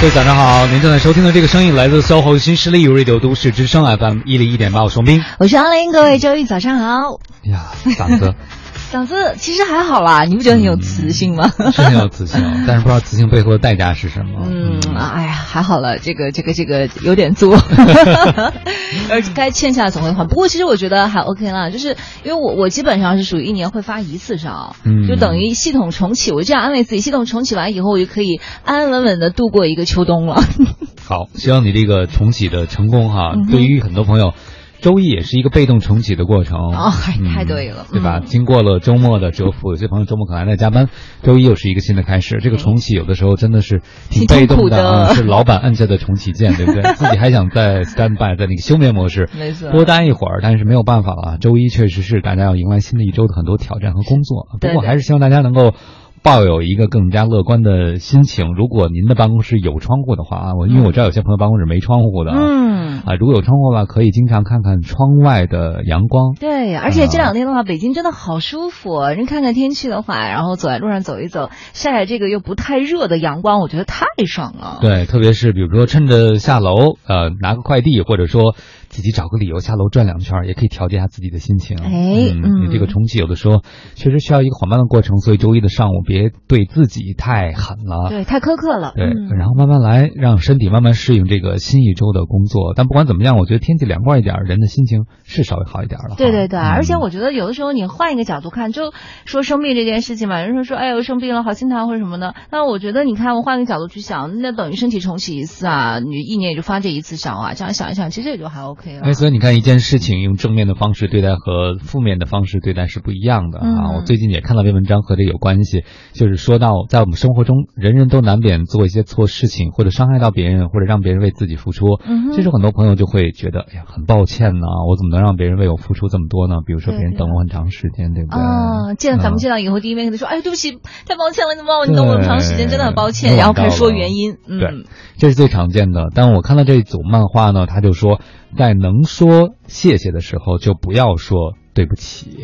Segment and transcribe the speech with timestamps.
[0.00, 7.20] 各位早上好，您正在收听的这个声音来自 SOHO 新势力 Radio 都市之声 FM 一零一点八，我双冰，我是阿林，各位周一早上好。
[7.44, 8.34] 哎呀，嗓子。
[8.90, 11.48] 嗓子其实还好啦，你不觉得很有磁性吗？
[11.72, 14.48] 是很有磁性， 但是不知道磁性背后的代价是什么。
[14.50, 17.54] 嗯，哎呀，还好了，这个这个这个有点作，
[19.10, 20.26] 而该欠下的总会还。
[20.26, 26.32] 不过其实我觉得还 OK 啦，就是因为我我基本上是属于一年会发一次烧，嗯，就等于系统重启。
[26.32, 30.42] 我这样安慰自己，系统重启完以后，我就可以安安稳稳的度过一个秋冬了。
[31.06, 33.34] 好，希望你这个重启的成功哈。
[33.50, 34.34] 对于很多朋友。
[34.80, 36.90] 周一也是一个被动重启的过程哦，
[37.34, 38.20] 太对了，对吧？
[38.20, 40.88] 经过了周末的蛰伏，有些朋友周末可能还在加班，
[41.22, 42.38] 周一又是一个新的开始。
[42.40, 46.82] 这个重启有的时候真的是挺被动的啊， 是老板按下的重启键，对不对？
[46.94, 51.38] 自己还想再 stand by 在那个休眠模式，没错，多待一会儿，但是没有办法了。
[51.38, 55.74] 周一确实是大家要迎来新的一周的很多挑战和工作，不过还是希望大家能够。
[56.22, 58.52] 抱有一个更加乐观的心情。
[58.54, 66.34] 如果您的办公室有窗户的话啊，我因为我知道有些朋友办公室没窗户的，嗯啊，如果有窗户的话，可以经常看看窗外的阳光。
[66.38, 69.08] 对，而且这两天的话，北京真的好舒服。
[69.16, 74.78] 您看看天气的话，然后走在路上走一走，晒晒这个又不太热的阳光，我觉得太爽了。
[74.82, 78.54] 对，特别是比如说趁着下楼，呃，拿个快递，或者说。
[78.90, 81.78] 自己找个理由下楼转两圈，也可以调节一下自己的心情。
[81.78, 83.62] 哎，嗯，你这个重启有的时候
[83.94, 88.92] 确实需要一个缓慢的过程，所以周一的上午别对自己太狠了，对，太苛刻了。
[88.96, 89.06] 对，
[89.38, 92.74] 然后慢慢来，让身体慢慢适应这个新一周的工作。
[92.74, 96.16] 但不管怎么样，我觉得天气凉快一点，人的心情是稍微好一点了。
[96.18, 98.92] 对对对，而且我觉得有的时候你换一个角度看，就
[99.24, 102.34] 说生病这件事情嘛，人说说，哎呦生病了好心疼或者什么的。
[102.50, 109.02] 那我觉得你看，我换个角度去想，那等于身体重启一次啊，你一年也就发这一次烧啊，这样想一想，其实也就还 OK 了。
[109.02, 109.50] 哎，所以你看。
[109.60, 113.92] 一件事情用正面的方式对待和负面的方式对待是不一样的啊！
[113.96, 122.00] 我最近也看到篇文章和这有关系，就是说到在我们生活中，人人都难免做一些错事情，或者伤害到别人，或者让别人为自己付出。
[122.06, 126.62] 嗯其实很多朋友就会觉得，哎呀，很抱歉呢，我怎么能让别人为我付出这么多呢？
[126.64, 128.40] 比如说别人等我很长时间，对不对？
[128.40, 130.70] 啊，见咱们见到以后，第一面跟他说，哎，对不起，
[131.06, 133.36] 太抱歉了，你忘我，你等我那么长时间，真的很抱歉。
[133.36, 134.84] 然后开始说原因，对，
[135.18, 136.08] 这是最常见的。
[136.14, 138.20] 但我看到这一组漫画呢，他就说。
[138.58, 142.38] 在能说谢谢的时候，就不要说对不起。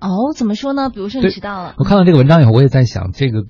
[0.00, 0.90] 哦，怎么说呢？
[0.90, 3.44] 比如说你迟到了，我看到这个文章以后，我也在想，这个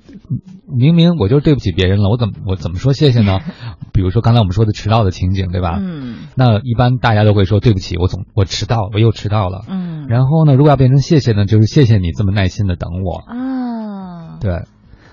[0.69, 3.41] 明明我就对不起别人了，我怎么我怎么说谢谢呢？
[3.93, 5.79] 比如说刚才我们说的迟到的情景，对吧？
[5.81, 6.15] 嗯。
[6.37, 9.65] 那一般大家都会说对不起，我总我迟到，我又迟到了。
[9.69, 10.07] 嗯。
[10.07, 13.17] 然后呢，如果要变成谢谢呢，就是谢谢你这么耐心的等我。
[13.27, 14.39] 啊。
[14.41, 14.63] 对。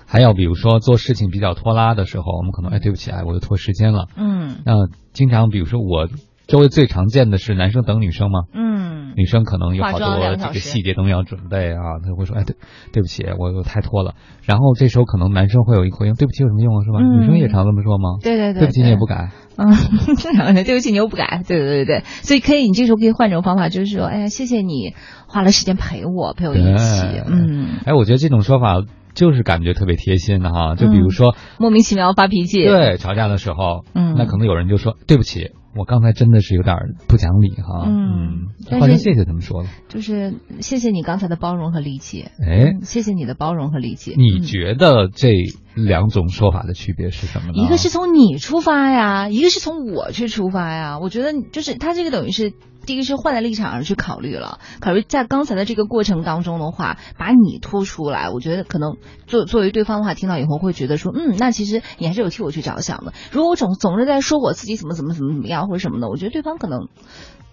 [0.06, 4.06] 还有比如说做事情比较拖拉的时候，我们可能哎对不起哎，我又拖时间了。
[4.16, 4.58] 嗯。
[4.64, 6.06] 那经常比如说我。
[6.46, 8.40] 周围最常见的是男生等女生吗？
[8.52, 12.56] 嗯，女生可能有好多这个细节都要准备啊，他会说，哎，对，
[12.92, 14.14] 对不起，我我太拖了。
[14.42, 16.98] 然后这时候可能男生会有一个回应，对不起有什么用啊，是吧？
[17.00, 18.18] 女生也常这么说吗？
[18.22, 19.72] 对对对，对不起你也不改，嗯，
[20.16, 24.94] 正常的，对不起你又不改，对对对对，所以可以，你这时候可以换种方法，就是说，哎呀，谢谢你
[25.28, 28.82] 花了时间陪我，陪我一起，嗯，哎，我觉得这种说法
[29.14, 35.52] 就是感觉特别贴心的哈，就比如说莫名其妙发脾气，对，吵架的时候，嗯，那可能有人就说对不起。
[35.74, 36.76] 我刚才真的是有点
[37.08, 39.68] 不讲理哈，嗯，换成谢谢他们说了？
[39.88, 44.14] 就是谢谢你刚才的包容和理解，哎，谢谢你的包容和理解。
[44.16, 45.30] 你觉得这
[45.74, 47.52] 两种说法的区别是什么呢？
[47.54, 50.98] 一个是从你出发呀，一个是从我去出发呀。
[50.98, 52.52] 我觉得就是他这个等于是。
[52.84, 58.96] 第一个是换了立场而去考虑了，考虑在刚才的这个过程当中的话，把你拖出来，我觉得可能
[59.28, 63.12] 作作为对方的话，听到以后会觉得说，嗯，那其实你还是有替我去着想的。
[63.30, 66.88] 如果我总总是在说我自己怎么怎么怎么怎么样或者什么的，我觉得对方可能，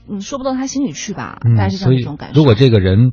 [0.09, 2.39] 嗯，说不到他心里去吧，大概是这样一种感受。
[2.39, 3.11] 如果这个人。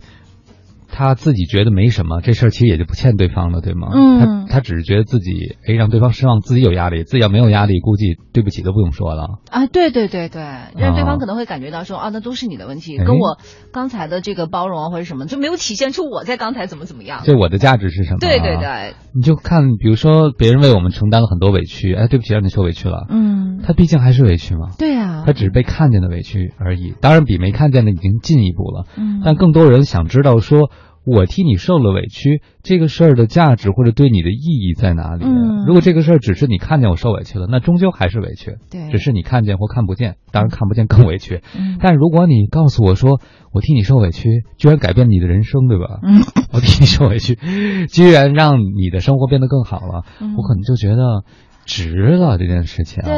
[0.96, 3.88] 他自己觉得没什么，这事儿其实也就不欠对方了，对吗？
[3.92, 9.40] 嗯，他他只是觉得自己哎让对方失望，自己有压力，自己要没有压力，估计对不起都不用说了。
[9.50, 10.40] 啊，对对对对，
[10.74, 13.36] 让对方可能会感觉到说啊，那都是你的问题，跟我
[13.74, 17.22] 刚才的这个包容啊或者什么就没有体现出我在刚才怎么怎么样。
[17.24, 18.18] 就我的价值是什么？
[18.18, 23.06] 对对对，你就看，比如说别人为我们承担了很多委屈，哎，对不起让你受委屈了。
[23.10, 23.35] 嗯，
[23.66, 24.71] 他毕竟还是委屈嘛。
[24.78, 28.86] 对啊，他只是被看见的委屈而已，当然比没看见的已经进一步了。
[28.97, 30.71] 嗯，但更多人想知道说。
[31.09, 35.24] 我替你受了委屈，这个事儿的价值或者对你的意义在哪里？
[35.65, 38.57] 如果这个事儿只是你看见我受委屈了，那终究还是委屈。
[38.72, 41.42] 对，只是你看见或看不见，当然看不见更委屈。
[41.78, 43.21] 但如果你告诉我说，
[43.53, 46.01] 我替你受委屈，居然改变你的人生，对吧？
[46.03, 46.22] 嗯，
[46.53, 47.39] 我替你受委屈，
[47.86, 50.03] 居然让你的生活变得更好了，
[50.36, 51.22] 我可能就觉得。
[51.66, 53.03] 值了这件事情。
[53.03, 53.13] 对，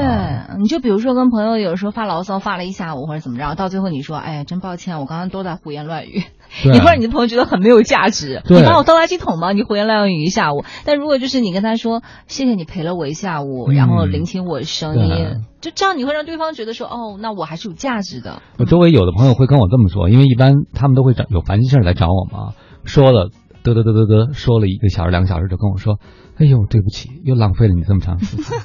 [0.59, 6.25] 你就比如说跟朋友有时候发牢骚发了一下午或者怎么着，到最后你说，哎呀，真抱歉，我刚刚都在胡言乱语，
[6.65, 8.43] 你会让你的朋友觉得很没有价值。
[8.49, 9.53] 你把我当垃圾桶吗？
[9.53, 10.65] 你胡言乱语一下午。
[10.85, 18.41] 但如果就是你跟他说，谢谢你陪了我一下午，然后聆听我的声音，就这样你会让对方觉得说，哦，那我还是有价值的。
[18.59, 22.55] 我周围有的朋友会跟我这么说，因为一般他们都会找有烦心事来找我嘛，
[22.85, 23.31] 说了。
[23.65, 25.99] 嘚嘚嘚嘚嘚，说了一个小时、两个小时，就跟我说
[26.39, 28.45] ：“哎呦，对不起，又浪费了你这么长时间。”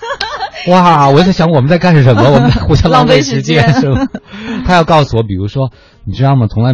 [0.72, 2.24] 哇，我在想我们在干什么？
[2.24, 4.08] 我们在互相浪费时间是吗？
[4.66, 5.72] 他要告诉我，比如说，
[6.06, 6.48] 你知道吗？
[6.48, 6.74] 从来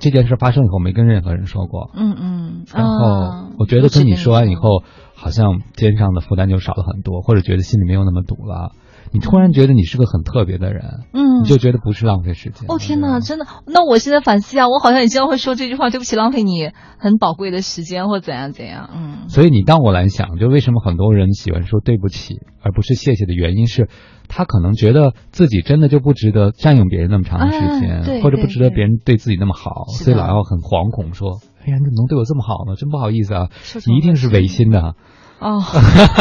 [0.00, 1.90] 这件事发生以后，没跟任何人说过。
[1.94, 2.64] 嗯嗯。
[2.74, 4.82] 然后我觉得跟你说完以后，
[5.14, 8.72] 好像肩上的负担就少了很多，或者觉得心里没有那么堵了。
[9.10, 12.66] 你突然觉得你是个很特别的人，嗯，你就觉得不是浪费时间。
[12.68, 13.46] 哦天哪，真的？
[13.66, 18.88] 那我现在反思啊，我好像也经常会说这句话，对不起，浪费你很宝贵的时间，或怎样怎样。
[18.94, 19.28] 嗯。
[19.28, 23.88] 所以你当我来想，就为什么很多人喜欢说对不起，而不是谢谢的原因是，
[24.28, 32.76] 他可能觉得自己真的就不值得占用别人那么长的时间，或者不值得别人对自己那么好，所以老要很惶恐说：“哎呀，你怎么能对我这么好呢？
[32.76, 33.48] 真不好意思啊，
[33.86, 34.94] 你一定是违心的。”
[35.42, 35.62] 哦，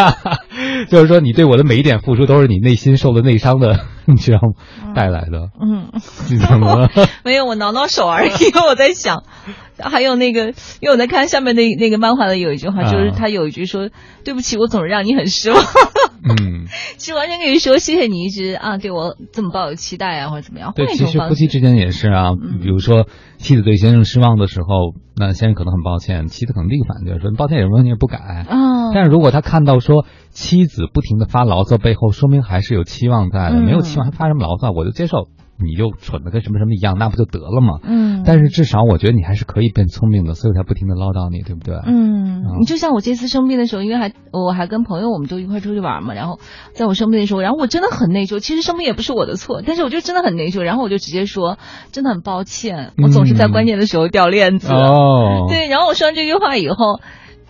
[0.90, 4.94] 就是说，你对我的每一点付出，都是你内心受的内伤的， 你知道吗？
[4.96, 5.50] 带来的。
[5.62, 5.90] 嗯，
[6.30, 6.90] 你怎么了？
[7.24, 8.32] 没有，我挠挠手而已。
[8.68, 9.24] 我在想，
[9.78, 10.48] 还有那个，
[10.82, 13.90] 因为我在看下面那那个漫画的有一句话，就是他有一句说
[14.26, 15.62] ：“对不起，我总是让你很失望。”
[16.24, 16.68] 嗯，
[16.98, 20.72] 其实完全可以说谢谢你一直啊对我这么抱有期待啊，或者怎么样。
[20.76, 23.08] 对，其实夫妻之间也是啊，比如说
[23.38, 28.18] 妻子对先生失望的时候，那先生可能很抱歉，妻子可能立刻反对说：“抱歉，有什么问题也不改。”
[28.48, 35.28] 啊，但是如果他看到说妻子不停的发牢骚背后，说明还是有期望在的，没有期望还发什么牢骚，我就接受。
[35.64, 37.78] 你就蠢的跟什么什么一样，那不就得了吗？
[37.84, 38.24] 嗯。
[38.26, 41.76] 但是至少我觉得你还是可以变聪明的，所以才不停的唠叨你，对不对？
[41.86, 42.42] 嗯。
[42.60, 46.40] 你就像我这次生病的时候，因为还我还跟朋友我们都一块出去玩嘛，然后
[46.74, 48.40] 在我生病的时候，然后我真的很内疚。
[48.40, 50.62] 其实生病也不是我的错，但是我就真的很内疚。
[50.64, 51.60] 然后我就直接说，
[51.92, 54.74] 真的很抱歉，我总是在关键的时候掉链子。
[54.74, 55.46] 哦。
[55.48, 57.00] 对，然后我说完这句话以后，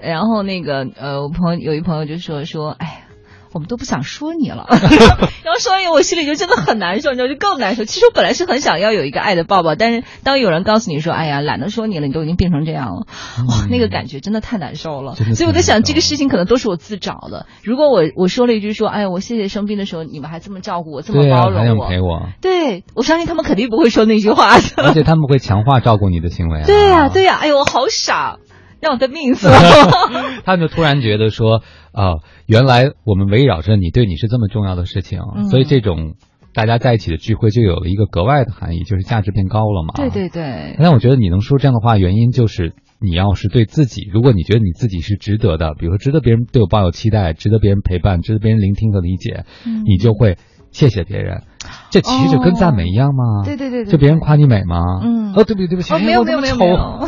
[0.01, 3.06] 然后那个呃，我朋友有一朋友就说说，哎。
[3.53, 4.65] 我们都不想说你了，
[5.44, 7.83] 然后说完以后，我心里就真的很难受，你知道，就更难受。
[7.83, 13.07] 其实我本来是很想要有一个爱的抱抱，但是当有人告诉你说：“哎呀，懒得说你了，你都已经变成这样了。”
[13.50, 15.15] 哇，那个感觉真的太难受了。
[15.15, 17.45] 所以我在想，这个事情可能都是我自找的。
[17.62, 22.30] 如果我我说了一句说：“哎呀，我谢谢生病的时候你们还这么照顾我，这么包容我。”陪我。
[22.39, 24.63] 对，我相信他们肯定不会说那句话的。
[24.81, 26.63] 而且他们会强化照顾你的行为。
[26.63, 28.38] 对呀，对呀，哎呦，我好傻。
[28.81, 29.53] 让我的命死了，
[30.43, 31.61] 他们就突然觉得说，
[31.93, 32.15] 啊，
[32.47, 35.19] 原来我们围绕着你，对你是这么重要的事情，
[35.49, 36.15] 所以这种
[36.53, 39.93] 大家在一起的聚会就有了一个格外的含义，就是价值变高了嘛。
[39.95, 40.75] 对对对。
[40.79, 49.45] 但我觉得你能说这样的话，原因就是你要是对自己，如果你觉得你自己是值得的，比如说值得别人对我抱有期待，值得别人陪伴，值得别人聆听和理解，
[49.85, 50.37] 你就会
[50.71, 51.43] 谢谢别人。
[51.91, 53.45] 这其实就跟赞美一样吗？
[53.45, 53.85] 对对对。
[53.85, 54.79] 就别人夸你美吗？
[55.03, 55.33] 嗯。
[55.33, 56.75] 哦，对不起对不起，没有没有没有没有。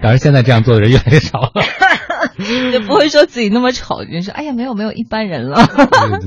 [0.00, 1.52] 当然，现在这样做的人越来越少了，
[2.72, 5.56] 就不会说自己那么丑，就说哎呀，没有没有一般人了，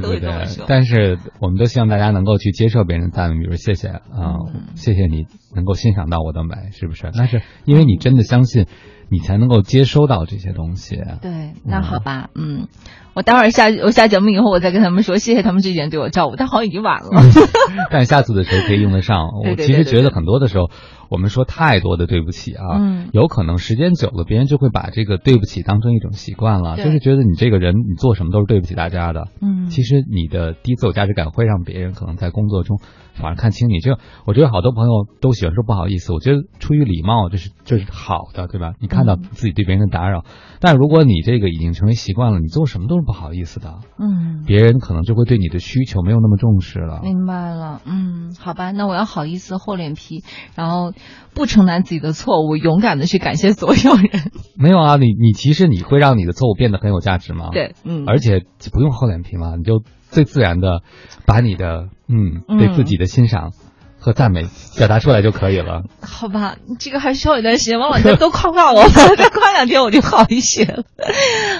[0.01, 0.47] 对 对对。
[0.67, 4.01] 但是，我们都希望大家能够去接受别人的赞美，比如谢谢啊，
[4.75, 5.25] 谢谢你
[5.55, 7.09] 能够欣赏到我的美，是不是？
[7.13, 8.65] 那是因为你真的相信，
[9.09, 10.95] 你才能够接收到这些东西。
[11.21, 12.67] 对，那好吧，嗯，
[13.13, 17.09] 我待会儿下我下节目以后，我再跟他们说，谢谢他们这几年对我照顾，但好像已经晚了。
[17.91, 19.27] 但下次的时候可以用得上。
[19.43, 20.69] 我其实觉得很多的时候。
[21.07, 22.81] 我们说太多的对不起啊，
[23.13, 29.27] 有可能时间久了，别人就会把这个对不起当成一种习惯了，就是觉得你这个人，你做什么都是对不起大家的。
[29.39, 32.79] 嗯，其实你的低自我价值感会让别人可能在工作中
[33.13, 33.81] 反而看清你。
[33.81, 38.73] 就我觉得好多朋友都喜欢说不好意思，我觉得出于礼貌，这是这是好的，对吧？
[38.81, 40.23] 你看到自己对别人的打扰，
[40.59, 47.01] 但如果你这个已经成为习惯了，你做什么都是不好意思的，嗯，别人可能就会对你的需求没有那么重视了。
[47.03, 50.23] 明白了，嗯，好吧，那我要好意思厚脸皮，
[50.55, 50.93] 然后。
[51.35, 54.31] 不承担自己的错误，勇敢的去感谢所有人。
[54.57, 57.49] 没有啊，你你其实你会让你的错误变得很有价值吗？
[57.51, 60.81] 对，嗯，而且不用厚脸皮嘛，你就最自然的
[61.25, 63.51] 把你的嗯对自己的欣赏。
[64.05, 64.45] 和赞美
[64.77, 65.81] 表达出来就可以了。
[65.99, 67.79] 好吧，这个还需要一段时间。
[67.79, 70.83] 往往再多夸夸我， 再夸两天我就好一些了。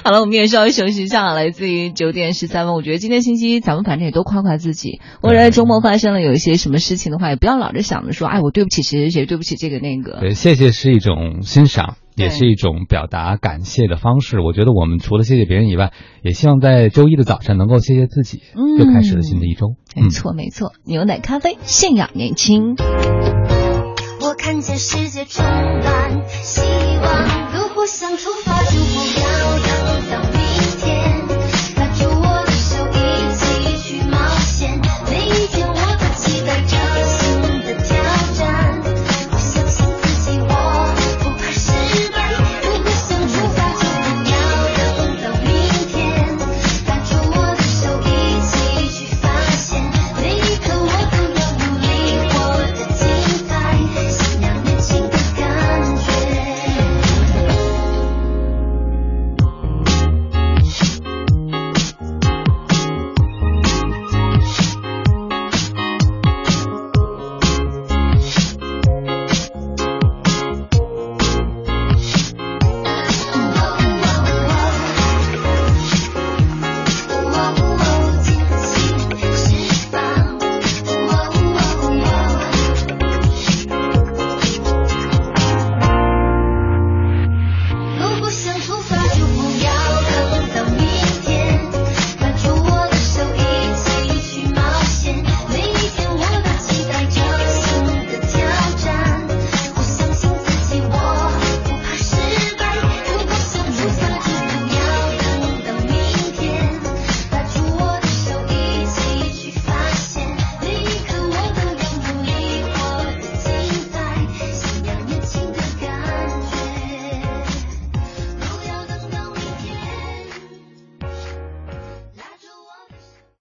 [0.03, 1.33] 好了，我们也稍微休息一下。
[1.33, 5.01] 来自于九点十三分，我觉得今天星期一咱们反正也多夸夸自己。
[5.23, 10.19] 或者在周末发生了有一些什么事情的话，也不要老是想着说，哎，我对不起谁谁谁，对不起这个那个。
[10.19, 11.95] 对，谢谢是一种欣赏。
[12.15, 14.39] 也是一种表达感谢的方式。
[14.39, 15.91] 我觉得我们除了谢谢别人以外，
[16.23, 18.41] 也希望在周一的早晨能够谢谢自己。
[18.55, 19.75] 嗯，又开始了新的一周。
[19.95, 20.73] 没错，没错。
[20.85, 22.75] 牛奶咖啡，信仰年轻。
[24.21, 27.45] 我看见世界充满希望。